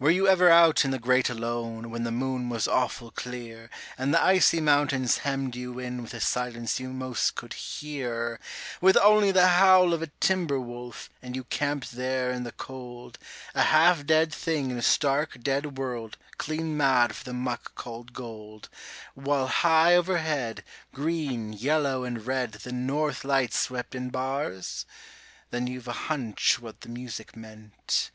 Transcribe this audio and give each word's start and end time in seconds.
Were 0.00 0.10
you 0.10 0.26
ever 0.26 0.50
out 0.50 0.84
in 0.84 0.90
the 0.90 0.98
Great 0.98 1.30
Alone, 1.30 1.92
when 1.92 2.02
the 2.02 2.10
moon 2.10 2.48
was 2.48 2.66
awful 2.66 3.12
clear, 3.12 3.70
And 3.96 4.12
the 4.12 4.20
icy 4.20 4.60
mountains 4.60 5.18
hemmed 5.18 5.54
you 5.54 5.78
in 5.78 6.02
with 6.02 6.12
a 6.12 6.18
silence 6.18 6.80
you 6.80 6.88
most 6.92 7.36
could 7.36 7.52
hear; 7.52 8.40
With 8.80 8.96
only 8.96 9.30
the 9.30 9.46
howl 9.46 9.92
of 9.94 10.02
a 10.02 10.08
timber 10.18 10.58
wolf, 10.58 11.08
and 11.22 11.36
you 11.36 11.44
camped 11.44 11.92
there 11.92 12.32
in 12.32 12.42
the 12.42 12.50
cold, 12.50 13.16
A 13.54 13.62
half 13.62 14.04
dead 14.04 14.34
thing 14.34 14.72
in 14.72 14.76
a 14.78 14.82
stark, 14.82 15.40
dead 15.40 15.78
world, 15.78 16.16
clean 16.36 16.76
mad 16.76 17.14
for 17.14 17.22
the 17.22 17.32
muck 17.32 17.76
called 17.76 18.12
gold; 18.12 18.68
While 19.14 19.46
high 19.46 19.94
overhead, 19.94 20.64
green, 20.92 21.52
yellow 21.52 22.02
and 22.02 22.26
red, 22.26 22.54
the 22.54 22.72
North 22.72 23.24
Lights 23.24 23.56
swept 23.60 23.94
in 23.94 24.10
bars? 24.10 24.84
Then 25.52 25.68
you've 25.68 25.86
a 25.86 25.92
haunch 25.92 26.58
what 26.58 26.80
the 26.80 26.88
music 26.88 27.36
meant. 27.36 28.10